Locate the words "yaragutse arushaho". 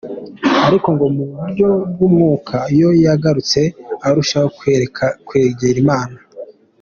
3.05-4.47